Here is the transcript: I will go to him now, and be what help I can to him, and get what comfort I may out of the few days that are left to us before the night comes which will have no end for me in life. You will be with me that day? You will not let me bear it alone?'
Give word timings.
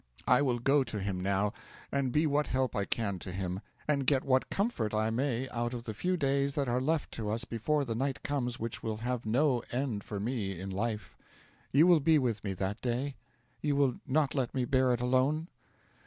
I 0.25 0.41
will 0.41 0.57
go 0.57 0.83
to 0.83 0.99
him 0.99 1.21
now, 1.21 1.53
and 1.91 2.11
be 2.11 2.25
what 2.25 2.47
help 2.47 2.75
I 2.75 2.85
can 2.85 3.19
to 3.19 3.31
him, 3.31 3.59
and 3.87 4.07
get 4.07 4.23
what 4.23 4.49
comfort 4.49 4.95
I 4.95 5.11
may 5.11 5.47
out 5.49 5.75
of 5.75 5.83
the 5.83 5.93
few 5.93 6.17
days 6.17 6.55
that 6.55 6.67
are 6.67 6.81
left 6.81 7.11
to 7.11 7.29
us 7.29 7.45
before 7.45 7.85
the 7.85 7.93
night 7.93 8.23
comes 8.23 8.57
which 8.59 8.81
will 8.81 8.97
have 8.97 9.27
no 9.27 9.61
end 9.71 10.03
for 10.03 10.19
me 10.19 10.59
in 10.59 10.71
life. 10.71 11.15
You 11.71 11.85
will 11.85 11.99
be 11.99 12.17
with 12.17 12.43
me 12.43 12.53
that 12.55 12.81
day? 12.81 13.15
You 13.61 13.75
will 13.75 13.97
not 14.07 14.33
let 14.33 14.55
me 14.55 14.65
bear 14.65 14.91
it 14.91 15.01
alone?' 15.01 15.49